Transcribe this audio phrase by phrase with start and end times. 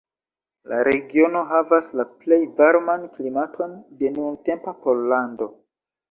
[0.71, 5.49] La regiono havas la plej varman klimaton de nuntempa Pollando.